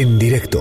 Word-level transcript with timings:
En 0.00 0.16
directo 0.16 0.60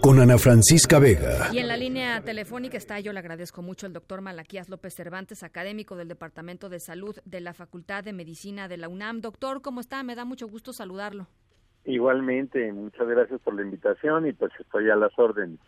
con 0.00 0.18
Ana 0.18 0.36
Francisca 0.36 0.98
Vega. 0.98 1.46
Y 1.52 1.58
en 1.58 1.68
la 1.68 1.76
línea 1.76 2.20
telefónica 2.22 2.76
está, 2.76 2.98
yo 2.98 3.12
le 3.12 3.20
agradezco 3.20 3.62
mucho, 3.62 3.86
el 3.86 3.92
doctor 3.92 4.20
Malaquías 4.20 4.68
López 4.68 4.94
Cervantes, 4.96 5.44
académico 5.44 5.94
del 5.94 6.08
Departamento 6.08 6.68
de 6.68 6.80
Salud 6.80 7.14
de 7.24 7.40
la 7.40 7.54
Facultad 7.54 8.02
de 8.02 8.12
Medicina 8.12 8.66
de 8.66 8.78
la 8.78 8.88
UNAM. 8.88 9.20
Doctor, 9.20 9.62
¿cómo 9.62 9.80
está? 9.80 10.02
Me 10.02 10.16
da 10.16 10.24
mucho 10.24 10.48
gusto 10.48 10.72
saludarlo. 10.72 11.28
Igualmente, 11.84 12.72
muchas 12.72 13.06
gracias 13.06 13.40
por 13.42 13.54
la 13.54 13.62
invitación 13.62 14.26
y 14.26 14.32
pues 14.32 14.50
estoy 14.58 14.90
a 14.90 14.96
las 14.96 15.16
órdenes. 15.16 15.60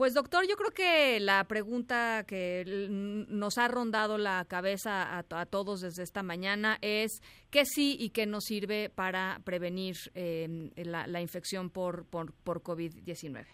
Pues 0.00 0.14
doctor, 0.14 0.46
yo 0.48 0.56
creo 0.56 0.70
que 0.70 1.20
la 1.20 1.44
pregunta 1.44 2.24
que 2.26 2.64
nos 2.88 3.58
ha 3.58 3.68
rondado 3.68 4.16
la 4.16 4.46
cabeza 4.46 5.18
a, 5.18 5.44
todos 5.44 5.82
desde 5.82 6.02
esta 6.02 6.22
mañana 6.22 6.78
es 6.80 7.20
qué 7.50 7.66
sí 7.66 7.98
y 8.00 8.08
qué 8.08 8.24
no 8.24 8.40
sirve 8.40 8.88
para 8.88 9.42
prevenir 9.44 9.96
em, 10.14 10.70
la, 10.76 11.20
infección 11.20 11.68
por, 11.68 12.06
por, 12.06 12.32
por 12.32 12.62
COVID-19. 12.62 13.44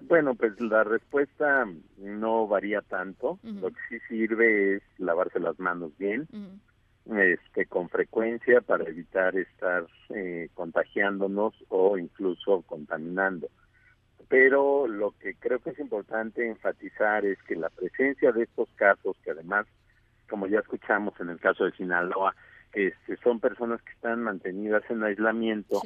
Bueno, 0.00 0.34
pues 0.34 0.60
la 0.60 0.82
respuesta 0.82 1.64
no 1.96 2.48
varía 2.48 2.80
tanto. 2.80 3.38
Lo 3.44 3.68
que 3.68 3.80
sí 3.88 3.98
sirve 4.08 4.78
es 4.78 4.82
lavarse 4.98 5.38
las 5.38 5.60
manos 5.60 5.96
bien, 5.96 6.26
este, 7.16 7.66
con 7.66 7.88
frecuencia 7.88 8.62
para 8.62 8.82
evitar 8.82 9.36
estar 9.36 9.86
eh, 10.08 10.48
contagiándonos 10.54 11.54
o 11.68 11.98
incluso 11.98 12.62
contaminando 12.62 13.48
pero 14.28 14.86
lo 14.86 15.12
que 15.12 15.34
creo 15.34 15.58
que 15.58 15.70
es 15.70 15.78
importante 15.78 16.46
enfatizar 16.46 17.24
es 17.24 17.42
que 17.42 17.56
la 17.56 17.70
presencia 17.70 18.32
de 18.32 18.44
estos 18.44 18.68
casos, 18.76 19.16
que 19.24 19.32
además, 19.32 19.66
como 20.28 20.46
ya 20.46 20.60
escuchamos 20.60 21.18
en 21.20 21.30
el 21.30 21.38
caso 21.38 21.64
de 21.64 21.72
Sinaloa, 21.72 22.34
este, 22.72 23.16
son 23.18 23.40
personas 23.40 23.80
que 23.82 23.92
están 23.92 24.22
mantenidas 24.22 24.82
en 24.90 25.02
aislamiento, 25.02 25.82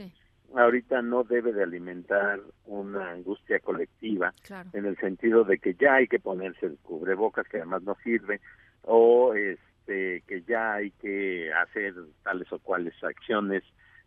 ahorita 0.54 1.02
no 1.02 1.24
debe 1.24 1.52
de 1.52 1.62
alimentar 1.62 2.40
una 2.64 3.10
angustia 3.10 3.60
colectiva, 3.60 4.32
en 4.72 4.86
el 4.86 4.96
sentido 4.96 5.44
de 5.44 5.58
que 5.58 5.74
ya 5.74 5.94
hay 5.94 6.08
que 6.08 6.18
ponerse 6.18 6.66
el 6.66 6.78
cubrebocas, 6.78 7.46
que 7.48 7.58
además 7.58 7.82
no 7.82 7.96
sirve, 8.02 8.40
o 8.82 9.34
este, 9.34 10.22
que 10.26 10.42
ya 10.48 10.74
hay 10.74 10.90
que 10.92 11.52
hacer 11.52 11.94
tales 12.22 12.50
o 12.52 12.58
cuales 12.58 12.94
acciones 13.02 13.62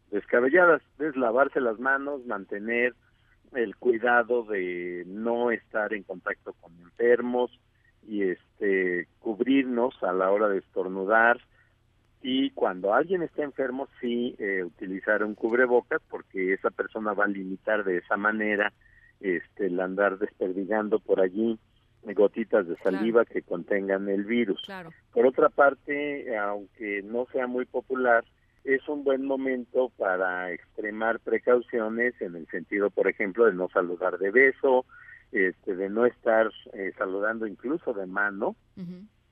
descabelladas, 0.09 0.81
es 0.99 1.15
lavarse 1.15 1.61
las 1.61 1.79
manos, 1.79 2.25
mantener 2.25 2.95
el 3.53 3.75
cuidado 3.75 4.43
de 4.43 5.03
no 5.07 5.51
estar 5.51 5.93
en 5.93 6.03
contacto 6.03 6.53
con 6.61 6.71
enfermos 6.79 7.51
y 8.07 8.23
este 8.23 9.07
cubrirnos 9.19 10.01
a 10.03 10.11
la 10.13 10.31
hora 10.31 10.47
de 10.49 10.59
estornudar. 10.59 11.39
Y 12.23 12.51
cuando 12.51 12.93
alguien 12.93 13.23
está 13.23 13.43
enfermo 13.43 13.87
sí 13.99 14.35
eh, 14.37 14.63
utilizar 14.63 15.23
un 15.23 15.35
cubrebocas 15.35 16.01
porque 16.09 16.53
esa 16.53 16.69
persona 16.69 17.13
va 17.13 17.25
a 17.25 17.29
limitar 17.29 17.83
de 17.83 17.97
esa 17.97 18.17
manera 18.17 18.71
este 19.19 19.67
el 19.67 19.79
andar 19.79 20.17
desperdigando 20.17 20.99
por 20.99 21.19
allí 21.19 21.59
gotitas 22.03 22.67
de 22.67 22.75
saliva 22.77 23.25
que 23.25 23.41
contengan 23.41 24.09
el 24.09 24.23
virus. 24.23 24.61
Por 25.13 25.25
otra 25.25 25.49
parte, 25.49 26.35
aunque 26.37 27.01
no 27.03 27.27
sea 27.31 27.47
muy 27.47 27.65
popular, 27.65 28.23
es 28.63 28.87
un 28.87 29.03
buen 29.03 29.25
momento 29.25 29.91
para 29.97 30.51
extremar 30.51 31.19
precauciones 31.19 32.13
en 32.21 32.35
el 32.35 32.47
sentido, 32.47 32.89
por 32.89 33.07
ejemplo, 33.07 33.45
de 33.45 33.53
no 33.53 33.69
saludar 33.69 34.17
de 34.17 34.31
beso, 34.31 34.85
este, 35.31 35.75
de 35.75 35.89
no 35.89 36.05
estar 36.05 36.51
eh, 36.73 36.91
saludando 36.97 37.47
incluso 37.47 37.93
de 37.93 38.05
mano. 38.05 38.55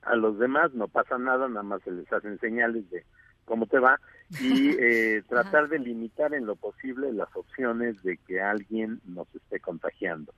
A 0.02 0.16
los 0.16 0.38
demás 0.38 0.72
no 0.72 0.88
pasa 0.88 1.18
nada, 1.18 1.48
nada 1.48 1.62
más 1.62 1.82
se 1.82 1.90
les 1.90 2.10
hacen 2.12 2.38
señales 2.38 2.88
de 2.90 3.04
cómo 3.44 3.66
te 3.66 3.78
va 3.78 4.00
y 4.40 4.70
eh, 4.78 5.22
tratar 5.28 5.68
de 5.68 5.78
limitar 5.78 6.32
en 6.34 6.46
lo 6.46 6.56
posible 6.56 7.12
las 7.12 7.28
opciones 7.34 8.02
de 8.02 8.16
que 8.16 8.40
alguien 8.40 9.00
nos 9.04 9.26
esté 9.34 9.60
contagiando. 9.60 10.32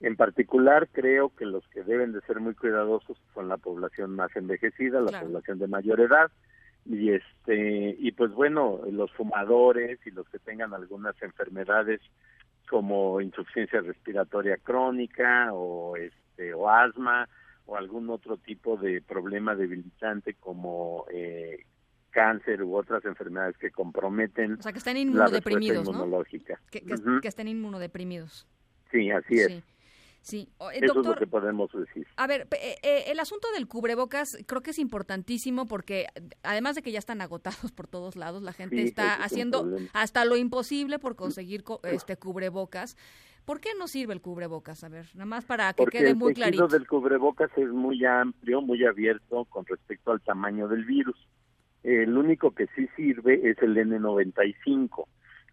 En 0.00 0.16
particular, 0.16 0.88
creo 0.92 1.30
que 1.34 1.46
los 1.46 1.66
que 1.68 1.82
deben 1.82 2.12
de 2.12 2.20
ser 2.22 2.40
muy 2.40 2.54
cuidadosos 2.54 3.18
son 3.34 3.48
la 3.48 3.56
población 3.56 4.14
más 4.14 4.34
envejecida, 4.36 5.00
la 5.00 5.20
población 5.20 5.58
de 5.58 5.66
mayor 5.66 6.00
edad, 6.00 6.30
y 6.88 7.10
este 7.12 7.96
y 7.98 8.12
pues 8.12 8.32
bueno 8.32 8.80
los 8.90 9.12
fumadores 9.12 9.98
y 10.06 10.10
los 10.10 10.26
que 10.28 10.38
tengan 10.38 10.72
algunas 10.72 11.20
enfermedades 11.22 12.00
como 12.68 13.20
insuficiencia 13.20 13.80
respiratoria 13.80 14.56
crónica 14.56 15.52
o 15.52 15.96
este 15.96 16.54
o 16.54 16.68
asma 16.68 17.28
o 17.66 17.76
algún 17.76 18.08
otro 18.08 18.38
tipo 18.38 18.78
de 18.78 19.02
problema 19.02 19.54
debilitante 19.54 20.34
como 20.34 21.04
eh, 21.12 21.64
cáncer 22.10 22.62
u 22.62 22.74
otras 22.74 23.04
enfermedades 23.04 23.58
que 23.58 23.70
comprometen 23.70 24.54
o 24.54 24.62
sea 24.62 24.72
que 24.72 24.78
estén 24.78 24.96
inmunodeprimidos 24.96 25.90
¿no? 25.90 26.24
que, 26.70 26.80
que, 26.80 27.28
estén 27.28 27.48
inmunodeprimidos. 27.48 28.46
Sí 28.90 29.10
así 29.10 29.40
es. 29.40 29.48
Sí, 29.48 29.62
eh, 30.36 30.48
Eso 30.74 31.00
es 31.00 31.06
lo 31.06 31.14
que 31.14 31.26
podemos 31.26 31.70
decir. 31.72 32.06
A 32.16 32.26
ver, 32.26 32.46
eh, 32.52 32.76
eh, 32.82 33.04
el 33.08 33.20
asunto 33.20 33.48
del 33.54 33.66
cubrebocas 33.66 34.36
creo 34.46 34.62
que 34.62 34.70
es 34.70 34.78
importantísimo 34.78 35.66
porque 35.66 36.06
además 36.42 36.76
de 36.76 36.82
que 36.82 36.92
ya 36.92 36.98
están 36.98 37.20
agotados 37.20 37.72
por 37.72 37.86
todos 37.86 38.16
lados, 38.16 38.42
la 38.42 38.52
gente 38.52 38.82
está 38.82 39.14
haciendo 39.14 39.66
hasta 39.92 40.24
lo 40.24 40.36
imposible 40.36 40.98
por 40.98 41.16
conseguir 41.16 41.64
este 41.84 42.16
cubrebocas. 42.16 42.96
¿Por 43.44 43.60
qué 43.60 43.70
no 43.78 43.88
sirve 43.88 44.12
el 44.12 44.20
cubrebocas? 44.20 44.84
A 44.84 44.88
ver, 44.88 45.06
nada 45.14 45.24
más 45.24 45.44
para 45.44 45.72
que 45.72 45.86
quede 45.86 46.14
muy 46.14 46.34
clarito. 46.34 46.66
El 46.66 46.70
del 46.70 46.86
cubrebocas 46.86 47.50
es 47.56 47.68
muy 47.70 48.04
amplio, 48.04 48.60
muy 48.60 48.84
abierto 48.84 49.46
con 49.46 49.64
respecto 49.64 50.12
al 50.12 50.20
tamaño 50.20 50.68
del 50.68 50.84
virus. 50.84 51.16
El 51.82 52.18
único 52.18 52.50
que 52.50 52.66
sí 52.76 52.88
sirve 52.96 53.48
es 53.48 53.56
el 53.62 53.74
N95 53.76 55.06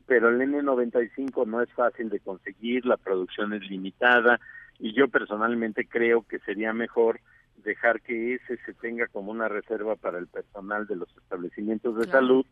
pero 0.07 0.29
el 0.29 0.39
N95 0.39 1.47
no 1.47 1.61
es 1.61 1.71
fácil 1.73 2.09
de 2.09 2.19
conseguir, 2.19 2.85
la 2.85 2.97
producción 2.97 3.53
es 3.53 3.67
limitada 3.69 4.39
y 4.79 4.93
yo 4.93 5.07
personalmente 5.07 5.87
creo 5.87 6.23
que 6.23 6.39
sería 6.39 6.73
mejor 6.73 7.19
dejar 7.57 8.01
que 8.01 8.35
ese 8.35 8.57
se 8.65 8.73
tenga 8.73 9.07
como 9.07 9.31
una 9.31 9.47
reserva 9.47 9.95
para 9.95 10.19
el 10.19 10.27
personal 10.27 10.87
de 10.87 10.95
los 10.95 11.09
establecimientos 11.17 11.97
de 11.97 12.05
salud 12.05 12.45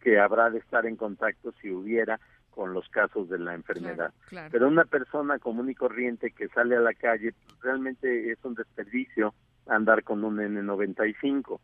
que 0.00 0.18
habrá 0.18 0.50
de 0.50 0.58
estar 0.58 0.86
en 0.86 0.96
contacto 0.96 1.52
si 1.60 1.70
hubiera 1.70 2.20
con 2.50 2.72
los 2.72 2.88
casos 2.88 3.28
de 3.28 3.38
la 3.38 3.54
enfermedad. 3.54 4.12
Pero 4.50 4.68
una 4.68 4.84
persona 4.84 5.38
común 5.38 5.70
y 5.70 5.74
corriente 5.74 6.32
que 6.32 6.48
sale 6.48 6.76
a 6.76 6.80
la 6.80 6.94
calle, 6.94 7.32
pues, 7.32 7.60
realmente 7.62 8.32
es 8.32 8.38
un 8.44 8.54
desperdicio 8.54 9.34
andar 9.66 10.02
con 10.02 10.24
un 10.24 10.38
N95 10.38 11.60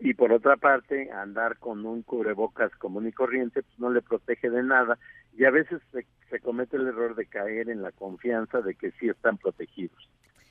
y 0.00 0.14
por 0.14 0.32
otra 0.32 0.56
parte 0.56 1.10
andar 1.10 1.58
con 1.58 1.84
un 1.84 2.02
cubrebocas 2.02 2.74
común 2.76 3.08
y 3.08 3.12
corriente 3.12 3.62
pues 3.62 3.78
no 3.78 3.90
le 3.90 4.02
protege 4.02 4.48
de 4.48 4.62
nada 4.62 4.98
y 5.36 5.44
a 5.44 5.50
veces 5.50 5.80
se, 5.92 6.40
comete 6.40 6.76
el 6.76 6.86
error 6.86 7.14
de 7.14 7.26
caer 7.26 7.68
en 7.68 7.82
la 7.82 7.92
confianza 7.92 8.60
de 8.60 8.74
que 8.74 8.90
sí 8.92 9.08
están 9.08 9.38
protegidos. 9.38 10.08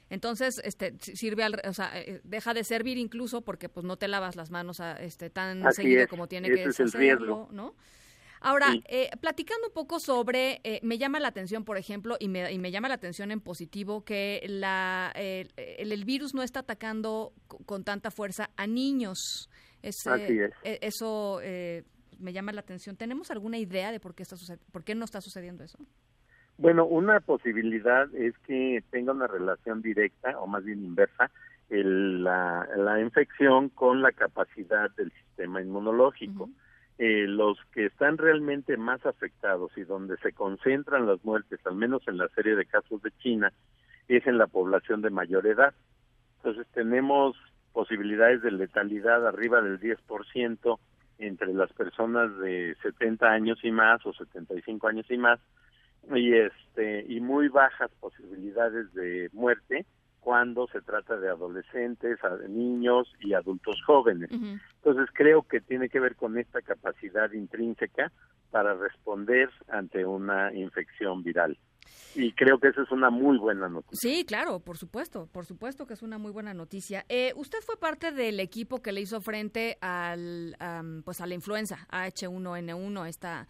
Entonces, 0.09 0.61
este 0.63 0.93
sirve 0.99 1.43
al, 1.43 1.61
o 1.67 1.73
sea, 1.73 1.91
eh, 1.99 2.21
deja 2.23 2.53
de 2.53 2.63
servir 2.63 2.97
incluso 2.97 3.41
porque 3.41 3.67
pues 3.67 3.85
no 3.85 3.97
te 3.97 4.07
lavas 4.07 4.37
las 4.37 4.49
manos 4.49 4.79
a, 4.79 4.93
este 4.93 5.29
tan 5.29 5.69
seguido 5.73 6.07
como 6.07 6.27
tiene 6.27 6.49
que 6.49 6.63
es 6.63 6.79
el 6.79 6.91
riesgo. 6.93 7.49
¿no? 7.51 7.75
Ahora, 8.41 8.73
eh, 8.87 9.09
platicando 9.19 9.67
un 9.67 9.73
poco 9.73 9.99
sobre, 9.99 10.59
eh, 10.63 10.79
me 10.83 10.97
llama 10.97 11.19
la 11.19 11.29
atención, 11.29 11.63
por 11.63 11.77
ejemplo, 11.77 12.17
y 12.19 12.27
me, 12.27 12.51
y 12.51 12.59
me 12.59 12.71
llama 12.71 12.87
la 12.87 12.95
atención 12.95 13.31
en 13.31 13.39
positivo, 13.39 14.03
que 14.03 14.45
la, 14.47 15.11
el, 15.15 16.05
virus 16.05 16.33
no 16.33 16.43
está 16.43 16.61
atacando 16.61 17.33
con, 17.47 17.83
tanta 17.83 18.11
fuerza 18.11 18.49
a 18.55 18.67
niños. 18.67 19.49
Así 19.83 20.39
es. 20.39 20.51
E, 20.63 20.79
eso 20.81 21.39
eh, 21.41 21.83
me 22.19 22.33
llama 22.33 22.51
la 22.51 22.61
atención. 22.61 22.95
¿Tenemos 22.95 23.31
alguna 23.31 23.57
idea 23.57 23.91
de 23.91 23.99
por 23.99 24.15
qué, 24.15 24.23
está 24.23 24.35
por 24.71 24.83
qué 24.83 24.95
no 24.95 25.05
está 25.05 25.21
sucediendo 25.21 25.63
eso? 25.63 25.79
Bueno, 26.57 26.85
una 26.85 27.19
posibilidad 27.19 28.13
es 28.15 28.35
que 28.39 28.83
tenga 28.89 29.11
una 29.11 29.27
relación 29.27 29.81
directa, 29.81 30.39
o 30.39 30.47
más 30.47 30.63
bien 30.63 30.83
inversa, 30.83 31.29
la, 31.69 32.67
la 32.77 32.99
infección 33.01 33.69
con 33.69 34.01
la 34.01 34.11
capacidad 34.11 34.89
del 34.91 35.11
sistema 35.11 35.61
inmunológico. 35.61 36.49
Eh, 36.99 37.25
los 37.27 37.59
que 37.73 37.85
están 37.85 38.17
realmente 38.17 38.75
más 38.75 39.05
afectados 39.05 39.71
y 39.77 39.83
donde 39.83 40.17
se 40.17 40.33
concentran 40.33 41.05
las 41.05 41.23
muertes, 41.23 41.59
al 41.65 41.75
menos 41.75 42.07
en 42.07 42.17
la 42.17 42.27
serie 42.29 42.55
de 42.55 42.65
casos 42.65 43.01
de 43.03 43.11
China, 43.19 43.53
es 44.07 44.25
en 44.25 44.39
la 44.39 44.47
población 44.47 45.01
de 45.01 45.11
mayor 45.11 45.45
edad. 45.45 45.75
Entonces 46.37 46.65
tenemos 46.73 47.35
posibilidades 47.71 48.41
de 48.41 48.51
letalidad 48.51 49.27
arriba 49.27 49.61
del 49.61 49.79
10% 49.79 50.79
entre 51.19 51.53
las 51.53 51.71
personas 51.73 52.35
de 52.39 52.75
70 52.81 53.27
años 53.27 53.59
y 53.63 53.71
más 53.71 54.03
o 54.05 54.13
75 54.13 54.87
años 54.87 55.05
y 55.09 55.17
más 55.17 55.39
y 56.15 56.33
este 56.33 57.05
y 57.07 57.19
muy 57.19 57.49
bajas 57.49 57.91
posibilidades 57.99 58.93
de 58.93 59.29
muerte 59.33 59.85
cuando 60.19 60.67
se 60.67 60.81
trata 60.81 61.17
de 61.17 61.29
adolescentes, 61.29 62.19
niños 62.49 63.11
y 63.21 63.33
adultos 63.33 63.81
jóvenes. 63.85 64.29
Entonces 64.31 65.09
creo 65.13 65.43
que 65.43 65.61
tiene 65.61 65.89
que 65.89 65.99
ver 65.99 66.15
con 66.15 66.37
esta 66.37 66.61
capacidad 66.61 67.31
intrínseca 67.31 68.11
para 68.51 68.73
responder 68.73 69.49
ante 69.69 70.05
una 70.05 70.53
infección 70.53 71.23
viral. 71.23 71.57
Y 72.15 72.33
creo 72.33 72.59
que 72.59 72.69
esa 72.69 72.81
es 72.81 72.91
una 72.91 73.09
muy 73.09 73.37
buena 73.37 73.69
noticia. 73.69 73.97
Sí, 74.09 74.25
claro, 74.25 74.59
por 74.59 74.77
supuesto, 74.77 75.27
por 75.31 75.45
supuesto 75.45 75.85
que 75.85 75.93
es 75.93 76.01
una 76.01 76.17
muy 76.17 76.31
buena 76.31 76.53
noticia. 76.53 77.05
Eh, 77.09 77.33
usted 77.35 77.59
fue 77.61 77.77
parte 77.77 78.11
del 78.11 78.39
equipo 78.39 78.81
que 78.81 78.91
le 78.91 79.01
hizo 79.01 79.21
frente 79.21 79.77
al, 79.81 80.55
pues 81.05 81.21
a 81.21 81.27
la 81.27 81.35
influenza 81.35 81.87
H1N1, 81.91 83.07
esta 83.07 83.47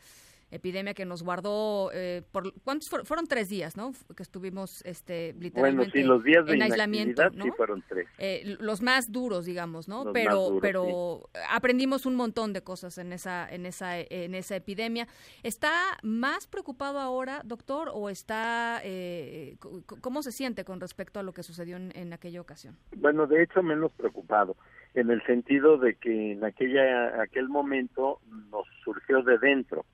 epidemia 0.50 0.94
que 0.94 1.06
nos 1.06 1.24
guardó 1.24 1.92
eh, 1.94 2.24
por 2.32 2.54
cuántos 2.64 2.90
fueron 2.90 3.28
tres 3.28 3.50
días, 3.50 3.76
¿no? 3.76 3.92
Que 4.16 4.24
estuvimos 4.24 4.84
este 4.86 5.36
literalmente 5.40 5.92
bueno, 5.92 5.92
sí, 5.92 6.04
los 6.04 6.24
días 6.24 6.46
de 6.46 6.54
en 6.54 6.64
aislamiento, 6.64 7.30
¿no? 7.32 7.44
Sí 7.44 7.52
fueron 7.52 7.84
tres. 7.88 8.08
Eh, 8.18 8.56
los 8.60 8.82
más 8.82 9.12
duros, 9.12 9.46
digamos, 9.46 9.88
¿no? 9.88 10.12
pero 10.14 10.60
pero 10.62 11.30
aprendimos 11.50 12.06
un 12.06 12.16
montón 12.16 12.54
de 12.54 12.62
cosas 12.62 12.98
en 12.98 13.12
esa 13.14 13.48
en 13.50 13.66
esa 13.66 14.00
en 14.00 14.36
esa 14.36 14.56
epidemia. 14.56 15.08
¿Está 15.44 15.72
más 16.02 16.48
preocupado 16.48 17.00
ahora, 17.00 17.42
doctor, 17.44 17.92
o 17.94 18.10
está 18.10 18.82
eh, 18.84 19.58
cómo 20.02 20.22
se 20.22 20.32
siente 20.32 20.64
con 20.64 20.80
respecto 20.80 21.20
a 21.20 21.24
lo 21.24 21.34
que 21.34 21.44
sucedió 21.44 21.76
en, 21.78 21.92
en 21.96 22.14
aquella 22.14 22.40
ocasión? 22.40 22.78
Bueno, 22.96 23.28
de 23.28 23.44
hecho 23.44 23.62
menos 23.62 23.92
preocupado 23.94 24.56
en 24.94 25.12
el 25.12 25.22
sentido 25.26 25.78
de 25.78 25.96
que 25.96 26.32
en 26.32 26.44
aquella 26.44 27.22
aquel 27.22 27.50
momento 27.50 28.20
nos 28.50 28.66
surgió 28.84 29.22
de 29.22 29.38
dentro 29.38 29.86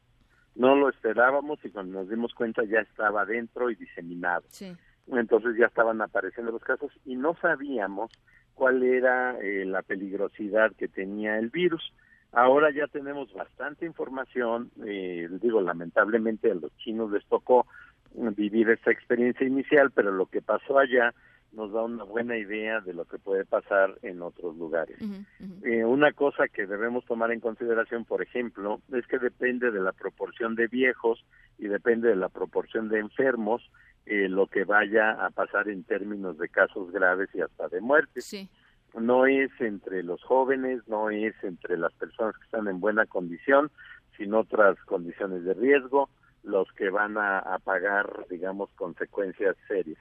no 0.55 0.75
lo 0.75 0.89
esperábamos 0.89 1.59
y 1.63 1.69
cuando 1.69 1.99
nos 1.99 2.09
dimos 2.09 2.33
cuenta 2.33 2.63
ya 2.63 2.79
estaba 2.79 3.25
dentro 3.25 3.69
y 3.69 3.75
diseminado. 3.75 4.43
Entonces 5.07 5.55
ya 5.57 5.65
estaban 5.65 6.01
apareciendo 6.01 6.51
los 6.51 6.63
casos 6.63 6.91
y 7.05 7.15
no 7.15 7.35
sabíamos 7.41 8.11
cuál 8.53 8.83
era 8.83 9.37
eh, 9.39 9.65
la 9.65 9.81
peligrosidad 9.81 10.71
que 10.77 10.87
tenía 10.87 11.37
el 11.37 11.49
virus. 11.49 11.93
Ahora 12.31 12.71
ya 12.71 12.87
tenemos 12.87 13.31
bastante 13.33 13.85
información, 13.85 14.71
eh, 14.85 15.27
digo, 15.41 15.61
lamentablemente 15.61 16.51
a 16.51 16.55
los 16.55 16.75
chinos 16.77 17.11
les 17.11 17.25
tocó 17.25 17.67
vivir 18.15 18.69
esta 18.69 18.91
experiencia 18.91 19.45
inicial, 19.45 19.91
pero 19.91 20.11
lo 20.11 20.27
que 20.27 20.41
pasó 20.41 20.77
allá 20.77 21.13
nos 21.53 21.71
da 21.71 21.83
una 21.83 22.03
buena 22.03 22.37
idea 22.37 22.81
de 22.81 22.93
lo 22.93 23.05
que 23.05 23.19
puede 23.19 23.45
pasar 23.45 23.97
en 24.01 24.21
otros 24.21 24.55
lugares. 24.57 24.97
Eh, 25.63 25.85
una 25.85 26.11
cosa 26.11 26.47
que 26.47 26.65
debemos 26.65 27.05
tomar 27.05 27.31
en 27.31 27.39
consideración, 27.39 28.05
por 28.05 28.21
ejemplo, 28.21 28.81
es 28.91 29.05
que 29.07 29.19
depende 29.19 29.71
de 29.71 29.79
la 29.79 29.91
proporción 29.91 30.55
de 30.55 30.67
viejos 30.67 31.23
y 31.59 31.67
depende 31.67 32.09
de 32.09 32.15
la 32.15 32.29
proporción 32.29 32.89
de 32.89 32.99
enfermos 32.99 33.61
eh, 34.05 34.27
lo 34.27 34.47
que 34.47 34.65
vaya 34.65 35.11
a 35.11 35.29
pasar 35.29 35.69
en 35.69 35.83
términos 35.83 36.37
de 36.37 36.49
casos 36.49 36.91
graves 36.91 37.29
y 37.33 37.41
hasta 37.41 37.69
de 37.69 37.79
muerte. 37.79 38.21
No 38.99 39.25
es 39.25 39.49
entre 39.59 40.03
los 40.03 40.21
jóvenes, 40.23 40.81
no 40.87 41.09
es 41.09 41.33
entre 41.43 41.77
las 41.77 41.93
personas 41.93 42.37
que 42.37 42.45
están 42.45 42.67
en 42.67 42.79
buena 42.79 43.05
condición, 43.05 43.71
sino 44.17 44.41
otras 44.41 44.77
condiciones 44.85 45.43
de 45.45 45.53
riesgo, 45.53 46.09
los 46.43 46.71
que 46.73 46.89
van 46.89 47.17
a, 47.17 47.57
pagar, 47.63 48.25
digamos, 48.29 48.69
consecuencias 48.75 49.55
serias. 49.67 49.99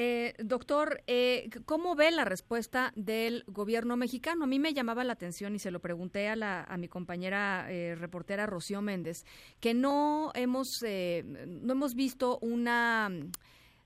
Eh, 0.00 0.34
doctor, 0.38 1.02
eh, 1.08 1.50
¿cómo 1.64 1.96
ve 1.96 2.12
la 2.12 2.24
respuesta 2.24 2.92
del 2.94 3.42
gobierno 3.48 3.96
mexicano? 3.96 4.44
A 4.44 4.46
mí 4.46 4.60
me 4.60 4.72
llamaba 4.72 5.02
la 5.02 5.14
atención 5.14 5.56
y 5.56 5.58
se 5.58 5.72
lo 5.72 5.80
pregunté 5.80 6.28
a, 6.28 6.36
la, 6.36 6.62
a 6.62 6.76
mi 6.76 6.86
compañera 6.86 7.66
eh, 7.68 7.96
reportera 7.96 8.46
Rocío 8.46 8.80
Méndez, 8.80 9.24
que 9.58 9.74
no 9.74 10.30
hemos, 10.36 10.84
eh, 10.84 11.24
no 11.48 11.72
hemos 11.72 11.96
visto 11.96 12.38
una 12.42 13.10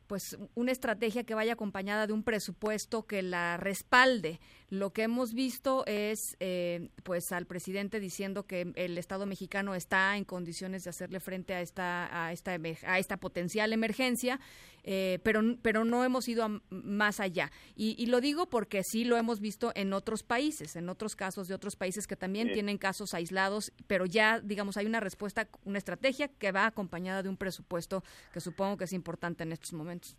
pues 0.07 0.37
una 0.55 0.73
estrategia 0.73 1.25
que 1.25 1.35
vaya 1.35 1.55
acompañada 1.55 2.07
de 2.07 2.13
un 2.13 2.23
presupuesto 2.23 3.07
que 3.07 3.23
la 3.23 3.57
respalde. 3.57 4.41
Lo 4.73 4.95
que 4.95 5.03
hemos 5.03 5.35
visto 5.35 5.85
es 5.85 6.35
eh, 6.41 6.89
pues 7.03 7.31
al 7.33 7.45
presidente 7.45 8.01
diciendo 8.01 8.47
que 8.47 8.73
el 8.75 8.97
Estado 8.97 9.27
mexicano 9.27 9.75
está 9.75 10.17
en 10.17 10.25
condiciones 10.25 10.85
de 10.85 10.89
hacerle 10.89 11.21
frente 11.21 11.53
a 11.53 11.61
esta 11.61 12.09
a 12.25 12.33
esta 12.33 12.53
a 12.87 12.99
esta 12.99 13.19
potencial 13.19 13.75
emergencia, 13.75 14.41
eh, 14.83 15.19
pero 15.25 15.43
pero 15.61 15.85
no 15.85 16.05
hemos 16.05 16.27
ido 16.27 16.63
más 16.71 17.21
allá. 17.21 17.53
Y, 17.77 18.07
lo 18.07 18.23
digo 18.23 18.49
porque 18.49 18.83
sí 18.83 19.05
lo 19.05 19.19
hemos 19.19 19.41
visto 19.41 19.73
en 19.75 19.93
otros 19.93 20.23
países, 20.23 20.75
en 20.75 20.89
otros 20.89 21.17
casos 21.17 21.49
de 21.49 21.55
otros 21.55 21.77
países 21.77 22.07
que 22.07 22.17
también 22.17 22.51
tienen 22.55 22.79
casos 22.79 23.13
aislados, 23.13 23.75
pero 23.87 24.07
ya 24.07 24.41
digamos 24.41 24.79
hay 24.79 24.87
una 24.87 25.01
respuesta, 25.01 25.51
una 25.67 25.77
estrategia 25.77 26.29
que 26.29 26.51
va 26.51 26.65
acompañada 26.65 27.23
de 27.23 27.29
un 27.29 27.37
presupuesto 27.37 28.03
que 28.33 28.41
supongo 28.41 28.79
que 28.79 28.85
es 28.85 28.95
importante 28.95 29.43
en 29.43 29.53
estos 29.53 29.75
momentos. 29.75 30.17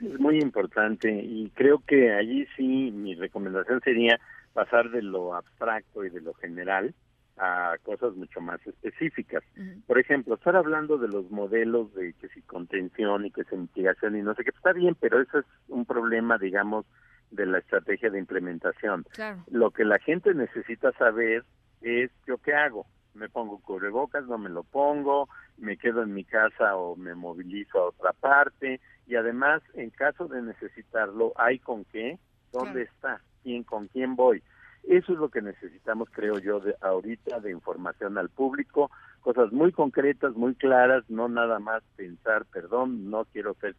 Es 0.00 0.20
muy 0.20 0.38
importante 0.40 1.10
y 1.10 1.50
creo 1.50 1.82
que 1.86 2.12
allí 2.12 2.46
sí 2.56 2.90
mi 2.92 3.14
recomendación 3.14 3.80
sería 3.80 4.18
pasar 4.52 4.90
de 4.90 5.02
lo 5.02 5.34
abstracto 5.34 6.04
y 6.04 6.10
de 6.10 6.20
lo 6.20 6.34
general 6.34 6.94
a 7.38 7.76
cosas 7.82 8.14
mucho 8.14 8.40
más 8.40 8.64
específicas. 8.66 9.42
Por 9.86 9.98
ejemplo, 9.98 10.34
estar 10.34 10.56
hablando 10.56 10.96
de 10.96 11.08
los 11.08 11.30
modelos 11.30 11.94
de 11.94 12.14
que 12.14 12.28
si 12.28 12.40
contención 12.42 13.26
y 13.26 13.30
que 13.30 13.44
si 13.44 13.56
mitigación 13.56 14.16
y 14.16 14.22
no 14.22 14.34
sé 14.34 14.44
qué, 14.44 14.50
está 14.50 14.72
bien, 14.72 14.96
pero 14.98 15.20
eso 15.20 15.40
es 15.40 15.46
un 15.68 15.84
problema, 15.84 16.38
digamos, 16.38 16.86
de 17.30 17.46
la 17.46 17.58
estrategia 17.58 18.10
de 18.10 18.18
implementación. 18.18 19.04
Lo 19.50 19.70
que 19.70 19.84
la 19.84 19.98
gente 19.98 20.32
necesita 20.32 20.92
saber 20.92 21.44
es 21.82 22.10
yo 22.26 22.38
qué 22.38 22.54
hago. 22.54 22.86
Me 23.16 23.28
pongo 23.28 23.58
cubrebocas, 23.60 24.26
no 24.26 24.38
me 24.38 24.50
lo 24.50 24.62
pongo, 24.62 25.28
me 25.58 25.76
quedo 25.76 26.02
en 26.02 26.14
mi 26.14 26.24
casa 26.24 26.76
o 26.76 26.96
me 26.96 27.14
movilizo 27.14 27.78
a 27.78 27.88
otra 27.88 28.12
parte, 28.12 28.80
y 29.06 29.16
además 29.16 29.62
en 29.74 29.90
caso 29.90 30.28
de 30.28 30.42
necesitarlo 30.42 31.32
hay 31.36 31.58
con 31.58 31.84
qué 31.86 32.18
dónde 32.52 32.82
está 32.82 33.20
quién 33.42 33.64
con 33.64 33.88
quién 33.88 34.16
voy. 34.16 34.42
Eso 34.82 35.12
es 35.12 35.18
lo 35.18 35.30
que 35.30 35.42
necesitamos 35.42 36.08
creo 36.10 36.38
yo 36.38 36.60
de 36.60 36.76
ahorita 36.80 37.40
de 37.40 37.50
información 37.50 38.18
al 38.18 38.28
público. 38.28 38.90
Cosas 39.20 39.52
muy 39.52 39.72
concretas 39.72 40.34
muy 40.34 40.54
claras 40.54 41.08
no 41.08 41.28
nada 41.28 41.58
más 41.58 41.82
pensar 41.96 42.44
perdón 42.46 43.10
no 43.10 43.24
quiero 43.24 43.54
ser 43.54 43.74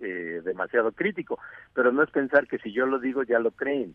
eh, 0.00 0.40
demasiado 0.44 0.90
crítico 0.90 1.38
pero 1.72 1.92
no 1.92 2.02
es 2.02 2.10
pensar 2.10 2.48
que 2.48 2.58
si 2.58 2.72
yo 2.72 2.86
lo 2.86 2.98
digo 2.98 3.22
ya 3.22 3.38
lo 3.38 3.52
creen 3.52 3.94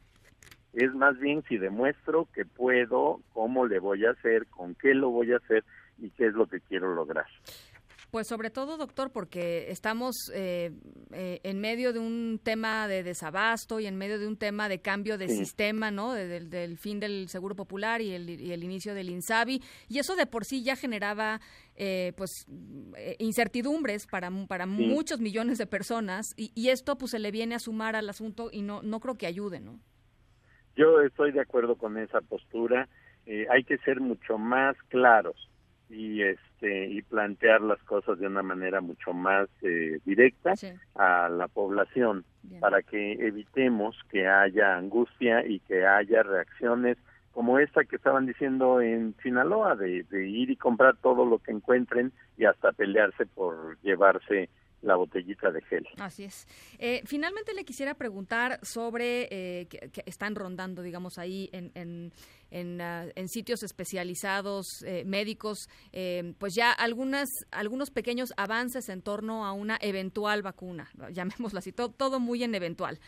es 0.73 0.93
más 0.93 1.17
bien 1.19 1.43
si 1.47 1.57
demuestro 1.57 2.27
que 2.33 2.45
puedo 2.45 3.21
cómo 3.33 3.65
le 3.65 3.79
voy 3.79 4.05
a 4.05 4.11
hacer 4.11 4.47
con 4.47 4.75
qué 4.75 4.93
lo 4.93 5.09
voy 5.09 5.33
a 5.33 5.37
hacer 5.37 5.63
y 5.97 6.09
qué 6.11 6.27
es 6.27 6.33
lo 6.33 6.47
que 6.47 6.61
quiero 6.61 6.93
lograr 6.93 7.25
pues 8.11 8.27
sobre 8.27 8.49
todo, 8.49 8.77
doctor, 8.77 9.11
porque 9.11 9.69
estamos 9.69 10.31
eh, 10.33 10.71
eh, 11.11 11.41
en 11.43 11.59
medio 11.59 11.91
de 11.91 11.99
un 11.99 12.39
tema 12.41 12.87
de 12.87 13.03
desabasto 13.03 13.79
y 13.79 13.85
en 13.85 13.97
medio 13.97 14.17
de 14.17 14.27
un 14.27 14.37
tema 14.37 14.69
de 14.69 14.79
cambio 14.79 15.17
de 15.17 15.27
sistema, 15.27 15.91
¿no? 15.91 16.13
del, 16.13 16.77
fin 16.77 16.99
del 16.99 17.27
Seguro 17.27 17.55
Popular 17.55 18.01
y 18.01 18.13
el, 18.13 18.63
inicio 18.63 18.93
del 18.93 19.09
INSABI. 19.09 19.61
Y 19.89 19.99
eso 19.99 20.15
de 20.15 20.25
por 20.25 20.45
sí 20.45 20.63
ya 20.63 20.75
generaba, 20.75 21.41
eh, 21.75 22.13
pues, 22.15 22.45
incertidumbres 23.19 24.07
para, 24.07 24.31
para 24.47 24.65
muchos 24.65 25.19
millones 25.19 25.57
de 25.57 25.67
personas. 25.67 26.33
Y, 26.37 26.51
y, 26.55 26.69
esto, 26.69 26.97
pues, 26.97 27.11
se 27.11 27.19
le 27.19 27.31
viene 27.31 27.55
a 27.55 27.59
sumar 27.59 27.95
al 27.95 28.09
asunto 28.09 28.49
y 28.51 28.61
no, 28.61 28.81
no 28.81 28.99
creo 29.01 29.15
que 29.15 29.27
ayude, 29.27 29.59
¿no? 29.59 29.79
Yo 30.77 31.01
estoy 31.01 31.31
de 31.31 31.41
acuerdo 31.41 31.75
con 31.75 31.97
esa 31.97 32.21
postura. 32.21 32.87
hay 33.49 33.63
que 33.65 33.77
ser 33.79 33.99
mucho 33.99 34.37
más 34.37 34.77
claros 34.87 35.49
y 35.89 36.21
este 36.21 36.87
y 36.87 37.01
plantear 37.01 37.61
las 37.61 37.81
cosas 37.83 38.19
de 38.19 38.27
una 38.27 38.43
manera 38.43 38.81
mucho 38.81 39.13
más 39.13 39.47
eh, 39.61 39.99
directa 40.05 40.53
a 40.95 41.29
la 41.29 41.47
población 41.47 42.25
para 42.59 42.81
que 42.81 43.13
evitemos 43.13 43.95
que 44.09 44.27
haya 44.27 44.75
angustia 44.77 45.45
y 45.45 45.59
que 45.59 45.85
haya 45.85 46.23
reacciones 46.23 46.97
como 47.31 47.59
esta 47.59 47.85
que 47.85 47.97
estaban 47.97 48.25
diciendo 48.25 48.81
en 48.81 49.15
Sinaloa 49.21 49.75
de, 49.75 50.03
de 50.03 50.27
ir 50.27 50.49
y 50.49 50.55
comprar 50.55 50.97
todo 50.97 51.25
lo 51.25 51.39
que 51.39 51.51
encuentren 51.51 52.11
y 52.37 52.45
hasta 52.45 52.71
pelearse 52.71 53.25
por 53.25 53.77
llevarse 53.81 54.49
la 54.81 54.95
botellita 54.95 55.51
de 55.51 55.61
gel. 55.61 55.87
Así 55.99 56.23
es. 56.23 56.47
Eh, 56.79 57.01
finalmente 57.05 57.53
le 57.53 57.65
quisiera 57.65 57.95
preguntar 57.95 58.59
sobre 58.61 59.27
eh, 59.31 59.67
que, 59.67 60.03
están 60.05 60.35
rondando, 60.35 60.81
digamos, 60.81 61.17
ahí 61.17 61.49
en, 61.51 61.71
en, 61.75 62.11
en, 62.51 62.81
ah, 62.81 63.05
sitios 63.27 63.63
especializados 63.63 64.83
eh, 64.85 65.03
médicos, 65.05 65.67
pues 66.37 66.53
ya 66.55 66.71
algunas 66.71 67.29
algunos 67.51 67.91
pequeños 67.91 68.33
avances 68.37 68.89
en 68.89 69.01
torno 69.01 69.45
a 69.45 69.51
una 69.51 69.77
eventual 69.81 70.41
vacuna, 70.43 70.87
llamémoslo 71.11 71.59
así, 71.59 71.71
todo, 71.71 71.89
todo 71.89 72.19
muy 72.19 72.43
en 72.43 72.55
eventual. 72.55 72.99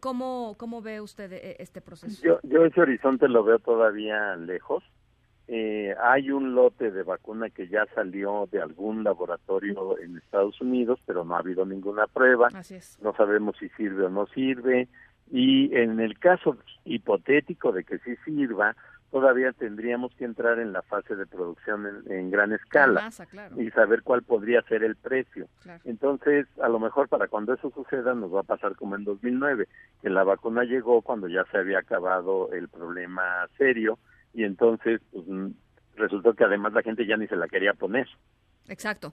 ¿cómo, 0.00 0.54
¿cómo, 0.56 0.82
ve 0.82 1.00
usted 1.00 1.32
este 1.58 1.80
proceso? 1.80 2.20
Yo, 2.22 2.38
yo 2.42 2.64
ese 2.64 2.80
horizonte 2.80 3.28
lo 3.28 3.44
veo 3.44 3.58
todavía 3.58 4.36
lejos 4.36 4.82
eh, 5.46 5.94
hay 6.02 6.30
un 6.30 6.54
lote 6.54 6.90
de 6.90 7.02
vacuna 7.02 7.50
que 7.50 7.68
ya 7.68 7.86
salió 7.94 8.48
de 8.50 8.62
algún 8.62 9.04
laboratorio 9.04 9.98
en 9.98 10.16
Estados 10.16 10.60
Unidos, 10.60 11.00
pero 11.04 11.24
no 11.24 11.36
ha 11.36 11.40
habido 11.40 11.66
ninguna 11.66 12.06
prueba. 12.06 12.48
No 13.02 13.14
sabemos 13.14 13.56
si 13.58 13.68
sirve 13.70 14.04
o 14.04 14.10
no 14.10 14.26
sirve. 14.28 14.88
Y 15.30 15.74
en 15.76 16.00
el 16.00 16.18
caso 16.18 16.56
hipotético 16.84 17.72
de 17.72 17.84
que 17.84 17.98
sí 17.98 18.16
sirva, 18.24 18.74
todavía 19.10 19.52
tendríamos 19.52 20.14
que 20.16 20.24
entrar 20.24 20.58
en 20.58 20.72
la 20.72 20.82
fase 20.82 21.14
de 21.14 21.26
producción 21.26 22.02
en, 22.06 22.30
gran 22.30 22.52
escala 22.52 23.10
y 23.56 23.70
saber 23.70 24.02
cuál 24.02 24.22
podría 24.22 24.62
ser 24.62 24.82
el 24.82 24.96
precio. 24.96 25.46
Entonces, 25.84 26.46
a 26.60 26.68
lo 26.68 26.80
mejor 26.80 27.08
para 27.08 27.28
cuando 27.28 27.52
eso 27.52 27.70
suceda 27.70 28.14
nos 28.14 28.34
va 28.34 28.40
a 28.40 28.44
pasar 28.44 28.76
como 28.76 28.96
en 28.96 29.04
2009, 29.04 29.68
que 30.02 30.10
la 30.10 30.24
vacuna 30.24 30.64
llegó 30.64 31.02
cuando 31.02 31.28
ya 31.28 31.44
se 31.52 31.58
había 31.58 31.78
acabado 31.78 32.50
el 32.52 32.68
problema 32.68 33.46
serio 33.58 33.98
y 34.34 34.44
entonces 34.44 35.00
pues, 35.12 35.24
resultó 35.96 36.34
que 36.34 36.44
además 36.44 36.72
la 36.72 36.82
gente 36.82 37.06
ya 37.06 37.16
ni 37.16 37.26
se 37.26 37.36
la 37.36 37.48
quería 37.48 37.74
poner. 37.74 38.08
Exacto. 38.68 39.12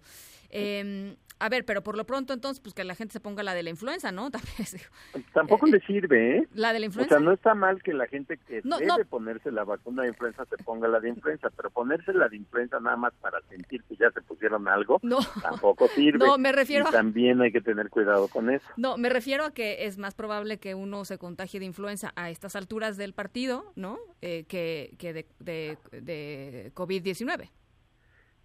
Eh, 0.52 1.16
a 1.42 1.50
ver, 1.50 1.66
pero 1.66 1.82
por 1.82 1.98
lo 1.98 2.06
pronto 2.06 2.34
entonces, 2.34 2.62
pues 2.62 2.76
que 2.76 2.84
la 2.84 2.94
gente 2.94 3.14
se 3.14 3.20
ponga 3.20 3.42
la 3.42 3.56
de 3.56 3.64
la 3.64 3.72
influenza, 3.72 4.12
¿no? 4.12 4.30
Tampoco 5.34 5.66
eh, 5.66 5.72
le 5.72 5.80
sirve, 5.82 6.38
¿eh? 6.38 6.48
La 6.54 6.72
de 6.72 6.80
la 6.80 6.86
influenza. 6.86 7.16
O 7.16 7.18
sea, 7.18 7.26
no 7.26 7.34
está 7.34 7.56
mal 7.56 7.82
que 7.82 7.94
la 7.94 8.06
gente 8.06 8.38
que 8.48 8.62
debe 8.62 9.06
ponerse 9.06 9.52
la 9.52 9.64
vacuna 9.64 10.04
de 10.04 10.10
influenza 10.10 10.46
se 10.46 10.58
ponga 10.64 10.88
la 10.88 11.00
de 11.00 11.10
influenza, 11.10 11.50
pero 11.50 11.72
ponerse 11.72 12.14
la 12.14 12.30
de 12.30 12.38
influenza 12.38 12.80
nada 12.80 12.96
más 12.96 13.14
para 13.22 13.42
sentir 13.50 13.84
que 13.86 13.96
ya 13.96 14.12
se 14.12 14.22
pusieron 14.22 14.68
algo, 14.68 15.00
no. 15.02 15.18
tampoco 15.42 15.88
sirve. 15.96 16.20
No, 16.20 16.38
me 16.38 16.52
refiero 16.52 16.86
y 16.88 16.92
también 16.92 17.42
hay 17.42 17.52
que 17.52 17.62
tener 17.62 17.90
cuidado 17.90 18.28
con 18.28 18.52
eso. 18.52 18.68
No, 18.78 19.00
me 19.00 19.10
refiero 19.10 19.44
a 19.46 19.52
que 19.52 19.88
es 19.88 19.98
más 19.98 20.14
probable 20.14 20.60
que 20.60 20.76
uno 20.76 21.06
se 21.06 21.18
contagie 21.18 21.60
de 21.60 21.66
influenza 21.66 22.14
a 22.16 22.30
estas 22.30 22.56
alturas 22.56 22.98
del 22.98 23.14
partido, 23.14 23.72
¿no? 23.76 23.98
Eh, 24.22 24.46
que, 24.48 24.94
que 25.00 25.12
de, 25.12 25.26
de, 25.40 25.78
de 25.92 26.72
COVID-19. 26.76 27.50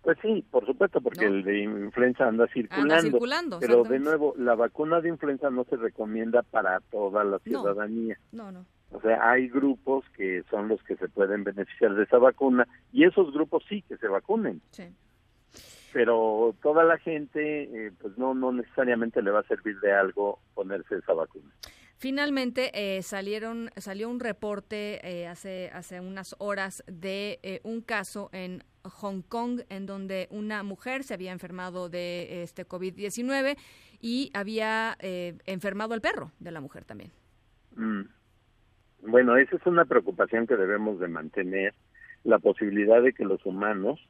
Pues 0.06 0.18
sí, 0.22 0.44
por 0.52 0.64
supuesto, 0.64 1.00
porque 1.00 1.24
el 1.24 1.42
de 1.42 1.64
influenza 1.64 2.28
anda 2.28 2.46
circulando. 2.46 3.58
pero 3.58 3.82
de 3.82 3.98
nuevo, 3.98 4.34
la 4.38 4.54
vacuna 4.54 5.00
de 5.00 5.08
influenza 5.08 5.50
no 5.50 5.64
se 5.64 5.74
recomienda 5.74 6.44
para 6.44 6.78
toda 6.92 7.24
la 7.24 7.40
ciudadanía. 7.40 8.16
No, 8.30 8.52
no. 8.52 8.64
O 8.92 9.00
sea, 9.00 9.28
hay 9.28 9.48
grupos 9.48 10.04
que 10.16 10.44
son 10.48 10.68
los 10.68 10.80
que 10.84 10.94
se 10.94 11.08
pueden 11.08 11.42
beneficiar 11.42 11.96
de 11.96 12.04
esa 12.04 12.18
vacuna 12.18 12.68
y 12.92 13.02
esos 13.02 13.32
grupos 13.32 13.64
sí 13.68 13.82
que 13.82 13.96
se 13.96 14.06
vacunen. 14.06 14.62
Sí. 14.70 14.84
Pero 15.92 16.54
toda 16.62 16.84
la 16.84 16.98
gente, 16.98 17.64
eh, 17.64 17.90
pues 18.00 18.16
no, 18.16 18.32
no 18.32 18.52
necesariamente 18.52 19.20
le 19.22 19.32
va 19.32 19.40
a 19.40 19.48
servir 19.48 19.80
de 19.80 19.92
algo 19.92 20.38
ponerse 20.54 20.98
esa 20.98 21.14
vacuna. 21.14 21.50
Finalmente 21.98 22.70
eh, 22.74 23.02
salieron 23.02 23.70
salió 23.76 24.10
un 24.10 24.20
reporte 24.20 25.00
eh, 25.02 25.26
hace 25.26 25.70
hace 25.72 26.00
unas 26.00 26.36
horas 26.38 26.84
de 26.86 27.40
eh, 27.42 27.60
un 27.64 27.80
caso 27.80 28.28
en 28.32 28.62
Hong 28.90 29.22
Kong 29.22 29.62
en 29.68 29.86
donde 29.86 30.28
una 30.30 30.62
mujer 30.62 31.04
se 31.04 31.14
había 31.14 31.32
enfermado 31.32 31.88
de 31.88 32.42
este 32.42 32.66
COVID-19 32.66 33.56
y 34.00 34.30
había 34.34 34.96
enfermado 35.00 35.94
el 35.94 36.00
perro 36.00 36.32
de 36.38 36.50
la 36.50 36.60
mujer 36.60 36.84
también. 36.84 37.10
Mm. 37.74 38.02
Bueno, 39.02 39.36
esa 39.36 39.56
es 39.56 39.66
una 39.66 39.84
preocupación 39.84 40.46
que 40.46 40.56
debemos 40.56 40.98
de 40.98 41.08
mantener, 41.08 41.74
la 42.24 42.38
posibilidad 42.38 43.00
de 43.02 43.12
que 43.12 43.24
los 43.24 43.44
humanos 43.46 44.00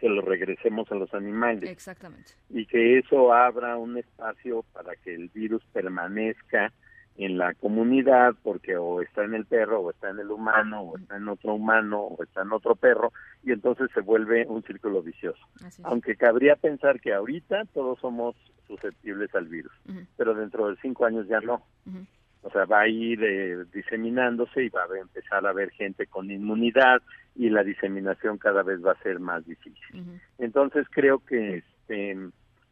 se 0.00 0.08
lo 0.08 0.22
regresemos 0.22 0.90
a 0.90 0.94
los 0.94 1.12
animales. 1.14 1.68
Exactamente. 1.70 2.32
Y 2.48 2.66
que 2.66 2.98
eso 2.98 3.32
abra 3.32 3.76
un 3.76 3.98
espacio 3.98 4.64
para 4.72 4.94
que 4.96 5.14
el 5.14 5.28
virus 5.28 5.62
permanezca 5.72 6.72
en 7.18 7.38
la 7.38 7.54
comunidad 7.54 8.34
porque 8.42 8.76
o 8.76 9.00
está 9.00 9.24
en 9.24 9.34
el 9.34 9.46
perro 9.46 9.80
o 9.80 9.90
está 9.90 10.10
en 10.10 10.18
el 10.18 10.30
humano 10.30 10.82
o 10.82 10.98
está 10.98 11.16
en 11.16 11.28
otro 11.28 11.54
humano 11.54 12.00
o 12.00 12.22
está 12.22 12.42
en 12.42 12.52
otro 12.52 12.74
perro 12.74 13.12
y 13.42 13.52
entonces 13.52 13.88
se 13.94 14.00
vuelve 14.00 14.46
un 14.46 14.62
círculo 14.62 15.02
vicioso. 15.02 15.40
Aunque 15.82 16.16
cabría 16.16 16.56
pensar 16.56 17.00
que 17.00 17.14
ahorita 17.14 17.64
todos 17.72 17.98
somos 18.00 18.36
susceptibles 18.66 19.34
al 19.34 19.46
virus, 19.46 19.72
pero 20.16 20.34
dentro 20.34 20.68
de 20.68 20.76
cinco 20.82 21.06
años 21.06 21.26
ya 21.28 21.40
no. 21.40 21.62
O 22.42 22.50
sea, 22.50 22.64
va 22.64 22.82
a 22.82 22.88
ir 22.88 23.24
eh, 23.24 23.64
diseminándose 23.72 24.64
y 24.64 24.68
va 24.68 24.82
a 24.82 25.00
empezar 25.00 25.44
a 25.44 25.50
haber 25.50 25.70
gente 25.72 26.06
con 26.06 26.30
inmunidad 26.30 27.02
y 27.34 27.50
la 27.50 27.64
diseminación 27.64 28.38
cada 28.38 28.62
vez 28.62 28.84
va 28.84 28.92
a 28.92 29.02
ser 29.02 29.18
más 29.18 29.44
difícil. 29.44 30.20
Entonces 30.38 30.86
creo 30.90 31.18
que 31.20 31.56
este 31.56 32.16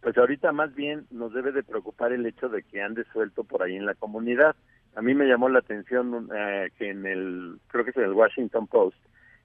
pues 0.04 0.18
ahorita 0.18 0.52
más 0.52 0.74
bien 0.74 1.06
nos 1.10 1.32
debe 1.32 1.50
de 1.50 1.62
preocupar 1.62 2.12
el 2.12 2.26
hecho 2.26 2.50
de 2.50 2.62
que 2.62 2.82
ande 2.82 3.04
suelto 3.10 3.42
por 3.42 3.62
ahí 3.62 3.74
en 3.74 3.86
la 3.86 3.94
comunidad. 3.94 4.54
A 4.94 5.00
mí 5.00 5.14
me 5.14 5.24
llamó 5.24 5.48
la 5.48 5.60
atención 5.60 6.28
eh, 6.36 6.68
que 6.76 6.90
en 6.90 7.06
el, 7.06 7.58
creo 7.68 7.84
que 7.84 7.90
es 7.90 7.96
en 7.96 8.04
el 8.04 8.12
Washington 8.12 8.66
Post, 8.66 8.98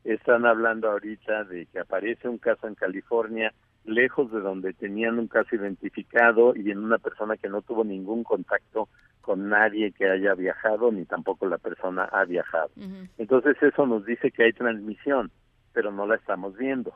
están 0.04 0.46
hablando 0.46 0.92
ahorita 0.92 1.46
de 1.46 1.66
que 1.68 1.80
aparece 1.80 2.28
un 2.28 2.40
caso 2.40 2.68
en 2.68 2.76
California 2.76 3.54
lejos 3.86 4.30
de 4.34 4.42
donde 4.42 4.74
tenían 4.74 5.18
un 5.18 5.30
caso 5.30 5.56
identificado 5.56 6.54
y 6.54 6.72
en 6.72 6.80
una 6.80 6.98
persona 6.98 7.38
que 7.38 7.48
no 7.48 7.62
tuvo 7.62 7.86
ningún 7.86 8.26
contacto 8.26 8.90
con 9.22 9.48
nadie 9.48 9.94
que 9.94 10.10
haya 10.10 10.34
viajado 10.34 10.92
ni 10.92 11.06
tampoco 11.06 11.48
la 11.48 11.58
persona 11.58 12.04
ha 12.04 12.26
viajado. 12.26 12.70
Entonces 13.18 13.56
eso 13.64 13.88
nos 13.88 14.06
dice 14.06 14.30
que 14.30 14.44
hay 14.44 14.52
transmisión, 14.52 15.32
pero 15.72 15.90
no 15.94 16.06
la 16.06 16.16
estamos 16.16 16.58
viendo 16.58 16.94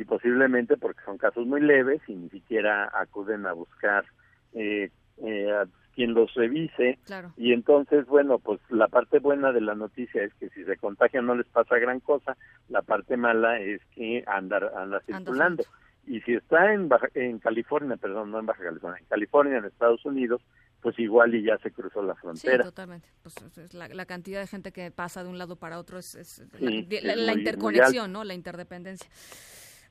y 0.00 0.04
posiblemente 0.04 0.78
porque 0.78 1.02
son 1.04 1.18
casos 1.18 1.46
muy 1.46 1.60
leves 1.60 2.00
y 2.08 2.14
ni 2.14 2.30
siquiera 2.30 2.90
acuden 2.94 3.44
a 3.46 3.52
buscar 3.52 4.06
eh, 4.54 4.90
eh, 5.18 5.50
a 5.50 5.66
quien 5.94 6.14
los 6.14 6.32
revise 6.34 6.98
y 7.36 7.52
entonces 7.52 8.06
bueno 8.06 8.38
pues 8.38 8.60
la 8.70 8.88
parte 8.88 9.18
buena 9.18 9.52
de 9.52 9.60
la 9.60 9.74
noticia 9.74 10.22
es 10.22 10.32
que 10.34 10.48
si 10.50 10.64
se 10.64 10.76
contagian 10.78 11.26
no 11.26 11.34
les 11.34 11.46
pasa 11.48 11.78
gran 11.78 12.00
cosa 12.00 12.36
la 12.70 12.80
parte 12.80 13.18
mala 13.18 13.60
es 13.60 13.82
que 13.94 14.24
andar 14.26 14.72
anda 14.74 15.00
circulando 15.00 15.64
y 16.06 16.20
si 16.22 16.34
está 16.34 16.72
en 16.72 16.88
Baja, 16.88 17.08
en 17.12 17.38
California 17.38 17.96
perdón 17.98 18.30
no 18.30 18.38
en 18.38 18.46
Baja 18.46 18.64
California 18.64 19.00
en 19.00 19.06
California 19.06 19.58
en 19.58 19.64
Estados 19.66 20.04
Unidos 20.06 20.40
pues 20.80 20.98
igual 20.98 21.34
y 21.34 21.42
ya 21.42 21.58
se 21.58 21.70
cruzó 21.70 22.02
la 22.02 22.14
frontera. 22.14 22.56
Sí, 22.56 22.62
totalmente. 22.62 23.06
Pues 23.22 23.74
la, 23.74 24.06
cantidad 24.06 24.40
de 24.40 24.46
gente 24.46 24.72
que 24.72 24.90
pasa 24.90 25.22
de 25.22 25.28
un 25.28 25.36
lado 25.36 25.56
para 25.56 25.78
otro 25.78 25.98
es, 25.98 26.42
la, 26.58 27.32
interconexión, 27.34 28.12
¿no? 28.12 28.24
La 28.24 28.32
interdependencia. 28.32 29.10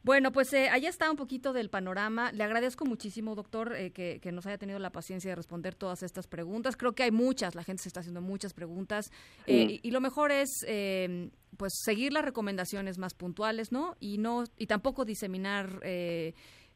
Bueno, 0.03 0.31
pues 0.31 0.53
eh, 0.53 0.69
allá 0.69 0.87
está 0.87 1.11
un 1.11 1.17
poquito 1.17 1.51
del 1.51 1.69
panorama. 1.69 2.31
Le 2.31 2.43
agradezco 2.43 2.85
muchísimo, 2.85 3.35
doctor, 3.35 3.75
eh, 3.75 3.91
que, 3.91 4.31
nos 4.31 4.45
haya 4.45 4.57
tenido 4.57 4.79
la 4.79 4.91
paciencia 4.91 5.31
de 5.31 5.35
responder 5.35 5.75
todas 5.75 6.03
estas 6.03 6.27
preguntas. 6.27 6.77
Creo 6.77 6.93
que 6.93 7.03
hay 7.03 7.11
muchas, 7.11 7.55
la 7.55 7.63
gente 7.63 7.83
se 7.83 7.89
está 7.89 7.99
haciendo 7.99 8.21
muchas 8.21 8.53
preguntas 8.53 9.11
eh, 9.45 9.79
y, 9.81 9.91
lo 9.91 9.99
mejor 9.99 10.31
es 10.31 10.63
em, 10.67 11.31
pues 11.57 11.73
seguir 11.83 12.13
las 12.13 12.23
recomendaciones 12.23 12.97
más 12.97 13.13
puntuales, 13.13 13.71
¿no? 13.71 13.97
Y 13.99 14.17
no 14.17 14.45
y 14.57 14.67
tampoco 14.67 15.03
diseminar. 15.03 15.81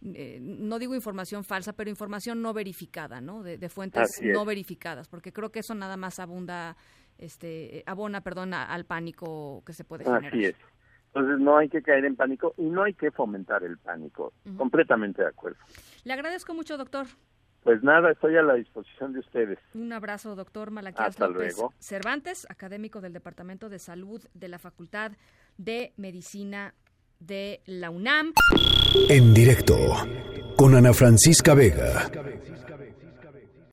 no 0.02 0.80
digo 0.80 0.96
información 0.96 1.46
falsa, 1.46 1.72
pero 1.74 1.90
información 1.90 2.42
no 2.42 2.54
verificada, 2.54 3.22
¿no? 3.22 3.42
De, 3.42 3.70
fuentes 3.70 4.20
no 4.22 4.44
verificadas, 4.44 5.08
porque 5.08 5.32
creo 5.32 5.50
que 5.50 5.60
eso 5.60 5.74
nada 5.76 5.96
más 5.96 6.20
abunda, 6.20 6.76
este, 7.18 7.84
abona, 7.86 8.20
perdón, 8.20 8.54
al 8.54 8.86
pánico 8.86 9.64
que 9.66 9.72
se 9.72 9.86
puede 9.86 10.04
generar. 10.04 10.34
Así 10.34 10.46
es. 10.46 10.56
Entonces 11.14 11.40
no 11.40 11.58
hay 11.58 11.70
que 11.70 11.84
caer 11.84 12.06
en 12.06 12.16
pánico 12.16 12.56
y 12.58 12.64
no 12.64 12.84
hay 12.84 12.94
que 12.94 13.12
fomentar 13.12 13.64
el 13.64 13.78
pánico. 13.78 14.34
Completamente 14.58 15.22
de 15.22 15.28
acuerdo. 15.28 15.58
Le 16.04 16.14
agradezco 16.14 16.56
mucho, 16.56 16.76
doctor. 16.76 17.06
Pues 17.64 17.82
nada, 17.84 18.12
estoy 18.12 18.36
a 18.36 18.42
la 18.42 18.56
disposición 18.56 19.14
de 19.14 19.20
ustedes. 19.20 19.60
Un 19.74 19.94
abrazo, 19.94 20.36
doctor 20.36 20.72
Malaquías 20.72 21.18
López 21.20 21.56
Cervantes, 21.80 22.46
académico 22.50 23.00
del 23.00 23.14
Departamento 23.14 23.70
de 23.70 23.80
Salud 23.80 24.22
de 24.34 24.48
la 24.50 24.60
Facultad 24.60 25.14
de 25.58 25.94
Medicina 25.96 26.74
de 27.20 27.62
la 27.66 27.90
UNAM. 27.90 28.34
En 29.08 29.34
directo, 29.34 29.78
con 30.58 30.76
Ana 30.76 30.94
Francisca 30.94 31.54
Vega. 31.54 32.10